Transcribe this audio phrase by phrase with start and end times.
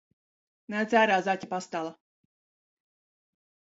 [0.75, 1.93] Nāc ārā, zaķpastala!